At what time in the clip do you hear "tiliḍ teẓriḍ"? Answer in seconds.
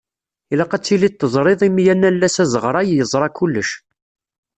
0.85-1.61